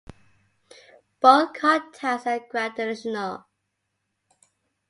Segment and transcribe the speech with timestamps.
[1.19, 3.45] Both contacts are gradational.